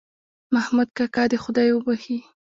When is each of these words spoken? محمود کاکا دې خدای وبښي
محمود 0.53 0.89
کاکا 0.97 1.23
دې 1.31 1.37
خدای 1.43 1.69
وبښي 1.71 2.17